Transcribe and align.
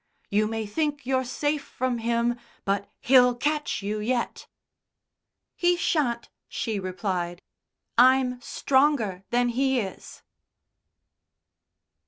"You 0.31 0.47
may 0.47 0.65
think 0.65 1.05
you're 1.05 1.23
safe 1.23 1.61
from 1.63 1.99
Him, 1.99 2.39
but 2.65 2.89
He'll 3.01 3.35
catch 3.35 3.83
you 3.83 3.99
yet." 3.99 4.47
"He 5.55 5.77
shan't," 5.77 6.27
she 6.49 6.79
replied. 6.79 7.43
"I'm 7.99 8.41
stronger 8.41 9.25
than 9.29 9.49
He 9.49 9.79
is." 9.79 10.23